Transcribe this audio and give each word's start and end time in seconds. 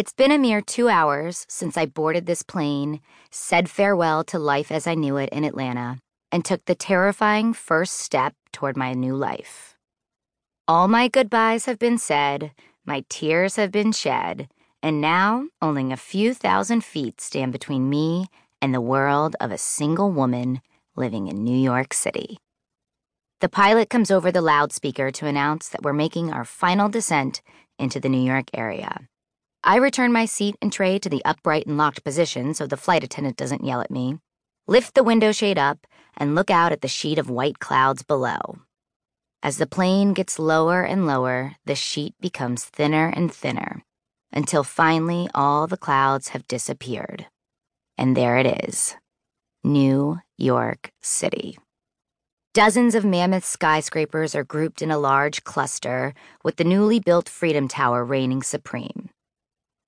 It's 0.00 0.14
been 0.14 0.32
a 0.32 0.38
mere 0.38 0.62
two 0.62 0.88
hours 0.88 1.44
since 1.46 1.76
I 1.76 1.84
boarded 1.84 2.24
this 2.24 2.42
plane, 2.42 3.02
said 3.30 3.68
farewell 3.68 4.24
to 4.24 4.38
life 4.38 4.72
as 4.72 4.86
I 4.86 4.94
knew 4.94 5.18
it 5.18 5.28
in 5.28 5.44
Atlanta, 5.44 5.98
and 6.32 6.42
took 6.42 6.64
the 6.64 6.74
terrifying 6.74 7.52
first 7.52 7.98
step 7.98 8.32
toward 8.50 8.78
my 8.78 8.94
new 8.94 9.14
life. 9.14 9.76
All 10.66 10.88
my 10.88 11.06
goodbyes 11.08 11.66
have 11.66 11.78
been 11.78 11.98
said, 11.98 12.52
my 12.86 13.04
tears 13.10 13.56
have 13.56 13.70
been 13.70 13.92
shed, 13.92 14.48
and 14.82 15.02
now 15.02 15.48
only 15.60 15.92
a 15.92 15.98
few 15.98 16.32
thousand 16.32 16.82
feet 16.82 17.20
stand 17.20 17.52
between 17.52 17.90
me 17.90 18.24
and 18.62 18.72
the 18.72 18.80
world 18.80 19.36
of 19.38 19.52
a 19.52 19.58
single 19.58 20.10
woman 20.10 20.62
living 20.96 21.28
in 21.28 21.44
New 21.44 21.58
York 21.58 21.92
City. 21.92 22.38
The 23.42 23.50
pilot 23.50 23.90
comes 23.90 24.10
over 24.10 24.32
the 24.32 24.40
loudspeaker 24.40 25.10
to 25.10 25.26
announce 25.26 25.68
that 25.68 25.82
we're 25.82 25.92
making 25.92 26.32
our 26.32 26.46
final 26.46 26.88
descent 26.88 27.42
into 27.78 28.00
the 28.00 28.08
New 28.08 28.24
York 28.24 28.46
area. 28.54 29.06
I 29.62 29.76
return 29.76 30.12
my 30.12 30.24
seat 30.24 30.56
and 30.62 30.72
tray 30.72 30.98
to 30.98 31.08
the 31.08 31.22
upright 31.24 31.66
and 31.66 31.76
locked 31.76 32.02
position 32.02 32.54
so 32.54 32.66
the 32.66 32.78
flight 32.78 33.04
attendant 33.04 33.36
doesn't 33.36 33.64
yell 33.64 33.82
at 33.82 33.90
me, 33.90 34.18
lift 34.66 34.94
the 34.94 35.04
window 35.04 35.32
shade 35.32 35.58
up, 35.58 35.86
and 36.16 36.34
look 36.34 36.50
out 36.50 36.72
at 36.72 36.80
the 36.80 36.88
sheet 36.88 37.18
of 37.18 37.28
white 37.28 37.58
clouds 37.58 38.02
below. 38.02 38.60
As 39.42 39.58
the 39.58 39.66
plane 39.66 40.14
gets 40.14 40.38
lower 40.38 40.82
and 40.82 41.06
lower, 41.06 41.56
the 41.66 41.74
sheet 41.74 42.14
becomes 42.20 42.64
thinner 42.64 43.12
and 43.14 43.32
thinner 43.32 43.84
until 44.32 44.62
finally 44.62 45.28
all 45.34 45.66
the 45.66 45.76
clouds 45.76 46.28
have 46.28 46.46
disappeared. 46.48 47.26
And 47.98 48.16
there 48.16 48.38
it 48.38 48.64
is 48.64 48.96
New 49.62 50.20
York 50.38 50.90
City. 51.02 51.58
Dozens 52.54 52.94
of 52.94 53.04
mammoth 53.04 53.44
skyscrapers 53.44 54.34
are 54.34 54.44
grouped 54.44 54.82
in 54.82 54.90
a 54.90 54.98
large 54.98 55.44
cluster, 55.44 56.14
with 56.42 56.56
the 56.56 56.64
newly 56.64 56.98
built 56.98 57.28
Freedom 57.28 57.68
Tower 57.68 58.04
reigning 58.04 58.42
supreme. 58.42 59.10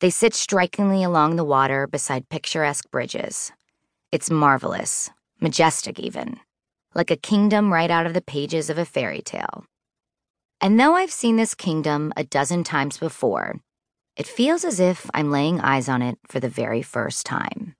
They 0.00 0.10
sit 0.10 0.34
strikingly 0.34 1.02
along 1.02 1.36
the 1.36 1.44
water 1.44 1.86
beside 1.86 2.30
picturesque 2.30 2.90
bridges. 2.90 3.52
It's 4.10 4.30
marvelous, 4.30 5.10
majestic 5.40 5.98
even, 5.98 6.40
like 6.94 7.10
a 7.10 7.16
kingdom 7.16 7.70
right 7.70 7.90
out 7.90 8.06
of 8.06 8.14
the 8.14 8.22
pages 8.22 8.70
of 8.70 8.78
a 8.78 8.86
fairy 8.86 9.20
tale. 9.20 9.66
And 10.58 10.80
though 10.80 10.94
I've 10.94 11.10
seen 11.10 11.36
this 11.36 11.54
kingdom 11.54 12.14
a 12.16 12.24
dozen 12.24 12.64
times 12.64 12.96
before, 12.96 13.60
it 14.16 14.26
feels 14.26 14.64
as 14.64 14.80
if 14.80 15.10
I'm 15.12 15.30
laying 15.30 15.60
eyes 15.60 15.88
on 15.88 16.00
it 16.00 16.18
for 16.26 16.40
the 16.40 16.48
very 16.48 16.80
first 16.80 17.26
time. 17.26 17.74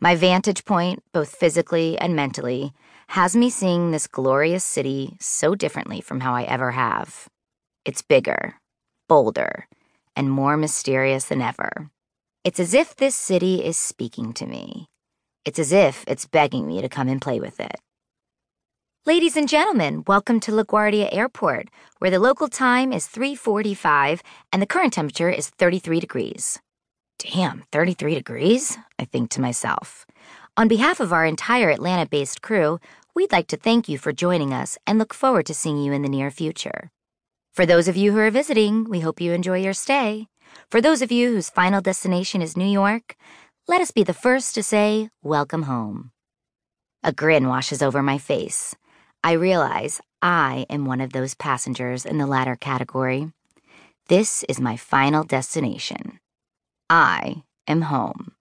My 0.00 0.14
vantage 0.14 0.64
point, 0.64 1.02
both 1.12 1.34
physically 1.34 1.98
and 1.98 2.14
mentally, 2.14 2.72
has 3.08 3.36
me 3.36 3.50
seeing 3.50 3.90
this 3.90 4.06
glorious 4.06 4.64
city 4.64 5.16
so 5.20 5.56
differently 5.56 6.00
from 6.00 6.20
how 6.20 6.34
I 6.34 6.44
ever 6.44 6.70
have. 6.70 7.28
It's 7.84 8.02
bigger, 8.02 8.54
bolder, 9.08 9.66
and 10.16 10.30
more 10.30 10.56
mysterious 10.56 11.24
than 11.26 11.40
ever. 11.40 11.90
It's 12.44 12.60
as 12.60 12.74
if 12.74 12.96
this 12.96 13.14
city 13.14 13.64
is 13.64 13.76
speaking 13.76 14.32
to 14.34 14.46
me. 14.46 14.86
It's 15.44 15.58
as 15.58 15.72
if 15.72 16.04
it's 16.06 16.26
begging 16.26 16.66
me 16.66 16.80
to 16.82 16.88
come 16.88 17.08
and 17.08 17.20
play 17.20 17.40
with 17.40 17.60
it. 17.60 17.80
Ladies 19.04 19.36
and 19.36 19.48
gentlemen, 19.48 20.04
welcome 20.06 20.38
to 20.40 20.52
LaGuardia 20.52 21.08
Airport, 21.12 21.68
where 21.98 22.10
the 22.10 22.20
local 22.20 22.46
time 22.46 22.92
is 22.92 23.08
3:45 23.08 24.22
and 24.52 24.62
the 24.62 24.66
current 24.66 24.92
temperature 24.92 25.28
is 25.28 25.50
33 25.50 25.98
degrees. 25.98 26.60
Damn, 27.18 27.64
33 27.72 28.14
degrees? 28.14 28.78
I 28.98 29.04
think 29.04 29.30
to 29.30 29.40
myself. 29.40 30.06
On 30.56 30.68
behalf 30.68 31.00
of 31.00 31.12
our 31.12 31.24
entire 31.24 31.70
Atlanta-based 31.70 32.42
crew, 32.42 32.78
we'd 33.14 33.32
like 33.32 33.46
to 33.48 33.56
thank 33.56 33.88
you 33.88 33.98
for 33.98 34.12
joining 34.12 34.52
us 34.52 34.78
and 34.86 34.98
look 34.98 35.14
forward 35.14 35.46
to 35.46 35.54
seeing 35.54 35.78
you 35.78 35.92
in 35.92 36.02
the 36.02 36.08
near 36.08 36.30
future. 36.30 36.90
For 37.52 37.66
those 37.66 37.86
of 37.86 37.98
you 37.98 38.12
who 38.12 38.18
are 38.18 38.30
visiting, 38.30 38.88
we 38.88 39.00
hope 39.00 39.20
you 39.20 39.34
enjoy 39.34 39.58
your 39.58 39.74
stay. 39.74 40.26
For 40.70 40.80
those 40.80 41.02
of 41.02 41.12
you 41.12 41.34
whose 41.34 41.50
final 41.50 41.82
destination 41.82 42.40
is 42.40 42.56
New 42.56 42.64
York, 42.64 43.14
let 43.68 43.82
us 43.82 43.90
be 43.90 44.02
the 44.02 44.14
first 44.14 44.54
to 44.54 44.62
say, 44.62 45.10
Welcome 45.22 45.64
home. 45.64 46.12
A 47.02 47.12
grin 47.12 47.48
washes 47.48 47.82
over 47.82 48.02
my 48.02 48.16
face. 48.16 48.74
I 49.22 49.32
realize 49.32 50.00
I 50.22 50.64
am 50.70 50.86
one 50.86 51.02
of 51.02 51.12
those 51.12 51.34
passengers 51.34 52.06
in 52.06 52.16
the 52.16 52.26
latter 52.26 52.56
category. 52.56 53.30
This 54.08 54.44
is 54.44 54.58
my 54.58 54.78
final 54.78 55.22
destination. 55.22 56.20
I 56.88 57.42
am 57.68 57.82
home. 57.82 58.32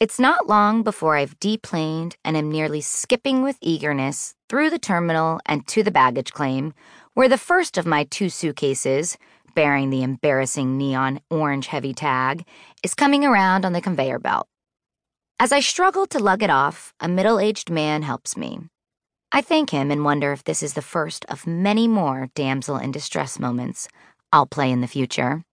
It's 0.00 0.18
not 0.18 0.48
long 0.48 0.82
before 0.82 1.16
I've 1.16 1.38
deplaned 1.38 2.16
and 2.24 2.36
am 2.36 2.50
nearly 2.50 2.80
skipping 2.80 3.42
with 3.42 3.56
eagerness 3.60 4.34
through 4.48 4.70
the 4.70 4.78
terminal 4.78 5.38
and 5.46 5.64
to 5.68 5.84
the 5.84 5.92
baggage 5.92 6.32
claim, 6.32 6.74
where 7.14 7.28
the 7.28 7.38
first 7.38 7.78
of 7.78 7.86
my 7.86 8.02
two 8.02 8.28
suitcases, 8.28 9.16
bearing 9.54 9.90
the 9.90 10.02
embarrassing 10.02 10.76
neon 10.76 11.20
orange 11.30 11.68
heavy 11.68 11.94
tag, 11.94 12.44
is 12.82 12.92
coming 12.92 13.24
around 13.24 13.64
on 13.64 13.72
the 13.72 13.80
conveyor 13.80 14.18
belt. 14.18 14.48
As 15.38 15.52
I 15.52 15.60
struggle 15.60 16.06
to 16.06 16.18
lug 16.18 16.42
it 16.42 16.50
off, 16.50 16.92
a 16.98 17.06
middle 17.06 17.38
aged 17.38 17.70
man 17.70 18.02
helps 18.02 18.36
me. 18.36 18.58
I 19.30 19.42
thank 19.42 19.70
him 19.70 19.92
and 19.92 20.04
wonder 20.04 20.32
if 20.32 20.42
this 20.42 20.64
is 20.64 20.74
the 20.74 20.82
first 20.82 21.24
of 21.26 21.46
many 21.46 21.86
more 21.86 22.30
damsel 22.34 22.78
in 22.78 22.90
distress 22.90 23.38
moments 23.38 23.86
I'll 24.32 24.46
play 24.46 24.72
in 24.72 24.80
the 24.80 24.88
future. 24.88 25.44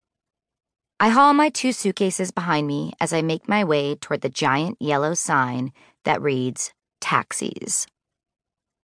I 1.01 1.09
haul 1.09 1.33
my 1.33 1.49
two 1.49 1.71
suitcases 1.71 2.29
behind 2.29 2.67
me 2.67 2.93
as 3.01 3.11
I 3.11 3.23
make 3.23 3.49
my 3.49 3.63
way 3.63 3.95
toward 3.95 4.21
the 4.21 4.29
giant 4.29 4.77
yellow 4.79 5.15
sign 5.15 5.73
that 6.05 6.21
reads 6.21 6.73
Taxis. 6.99 7.87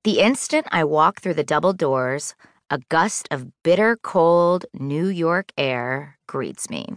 The 0.04 0.20
instant 0.22 0.66
I 0.72 0.84
walk 0.84 1.22
through 1.22 1.36
the 1.36 1.44
double 1.44 1.74
doors, 1.74 2.34
a 2.72 2.80
gust 2.90 3.28
of 3.30 3.52
bitter 3.62 3.98
cold 4.02 4.66
New 4.74 5.06
York 5.06 5.52
air 5.60 6.18
greets 6.26 6.72
me. 6.72 6.88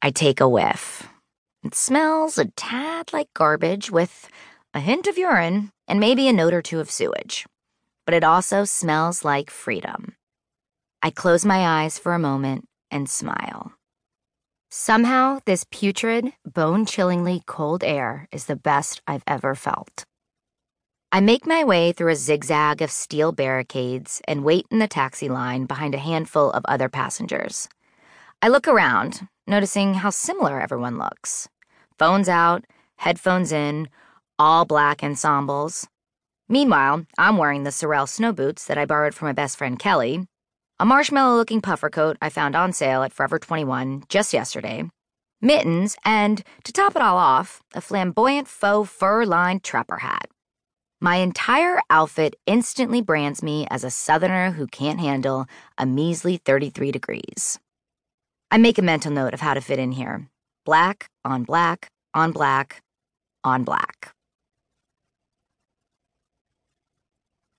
I 0.00 0.12
take 0.12 0.40
a 0.40 0.48
whiff. 0.48 1.08
It 1.64 1.74
smells 1.74 2.38
a 2.38 2.44
tad 2.44 3.12
like 3.12 3.34
garbage 3.34 3.90
with 3.90 4.28
a 4.72 4.78
hint 4.78 5.08
of 5.08 5.18
urine 5.18 5.72
and 5.88 5.98
maybe 5.98 6.28
a 6.28 6.32
note 6.32 6.54
or 6.54 6.62
two 6.62 6.78
of 6.78 6.88
sewage. 6.88 7.46
But 8.06 8.14
it 8.14 8.22
also 8.22 8.64
smells 8.64 9.24
like 9.24 9.50
freedom. 9.50 10.14
I 11.02 11.10
close 11.10 11.44
my 11.44 11.82
eyes 11.82 11.98
for 11.98 12.14
a 12.14 12.18
moment 12.20 12.68
and 12.92 13.10
smile. 13.10 13.72
Somehow, 14.76 15.38
this 15.44 15.64
putrid, 15.70 16.32
bone 16.44 16.84
chillingly 16.84 17.44
cold 17.46 17.84
air 17.84 18.26
is 18.32 18.46
the 18.46 18.56
best 18.56 19.00
I've 19.06 19.22
ever 19.24 19.54
felt. 19.54 20.04
I 21.12 21.20
make 21.20 21.46
my 21.46 21.62
way 21.62 21.92
through 21.92 22.10
a 22.10 22.16
zigzag 22.16 22.82
of 22.82 22.90
steel 22.90 23.30
barricades 23.30 24.20
and 24.26 24.42
wait 24.42 24.66
in 24.72 24.80
the 24.80 24.88
taxi 24.88 25.28
line 25.28 25.66
behind 25.66 25.94
a 25.94 25.98
handful 25.98 26.50
of 26.50 26.64
other 26.66 26.88
passengers. 26.88 27.68
I 28.42 28.48
look 28.48 28.66
around, 28.66 29.28
noticing 29.46 29.94
how 29.94 30.10
similar 30.10 30.60
everyone 30.60 30.98
looks 30.98 31.48
phones 31.96 32.28
out, 32.28 32.64
headphones 32.96 33.52
in, 33.52 33.88
all 34.40 34.64
black 34.64 35.04
ensembles. 35.04 35.86
Meanwhile, 36.48 37.06
I'm 37.16 37.36
wearing 37.36 37.62
the 37.62 37.70
Sorel 37.70 38.08
snow 38.08 38.32
boots 38.32 38.66
that 38.66 38.76
I 38.76 38.86
borrowed 38.86 39.14
from 39.14 39.28
my 39.28 39.32
best 39.34 39.56
friend 39.56 39.78
Kelly, 39.78 40.26
a 40.80 40.84
marshmallow 40.84 41.36
looking 41.36 41.60
puffer 41.60 41.88
coat 41.88 42.16
I 42.20 42.30
found 42.30 42.56
on 42.56 42.72
sale 42.72 43.02
at 43.02 43.12
Forever 43.12 43.38
21 43.38 44.04
just 44.08 44.32
yesterday, 44.32 44.90
mittens, 45.40 45.96
and, 46.04 46.42
to 46.64 46.72
top 46.72 46.96
it 46.96 47.02
all 47.02 47.16
off, 47.16 47.62
a 47.74 47.80
flamboyant 47.80 48.48
faux 48.48 48.90
fur 48.90 49.24
lined 49.24 49.62
trapper 49.62 49.98
hat. 49.98 50.28
My 51.00 51.16
entire 51.16 51.80
outfit 51.90 52.34
instantly 52.46 53.02
brands 53.02 53.42
me 53.42 53.66
as 53.70 53.84
a 53.84 53.90
southerner 53.90 54.52
who 54.52 54.66
can't 54.66 55.00
handle 55.00 55.46
a 55.76 55.86
measly 55.86 56.38
33 56.38 56.92
degrees. 56.92 57.58
I 58.50 58.58
make 58.58 58.78
a 58.78 58.82
mental 58.82 59.12
note 59.12 59.34
of 59.34 59.40
how 59.40 59.54
to 59.54 59.60
fit 59.60 59.78
in 59.78 59.92
here 59.92 60.28
black 60.64 61.10
on 61.24 61.42
black 61.42 61.88
on 62.14 62.32
black 62.32 62.82
on 63.44 63.64
black. 63.64 64.13